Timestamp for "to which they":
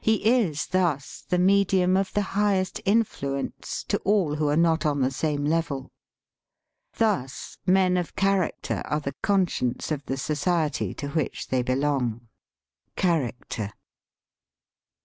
10.94-11.62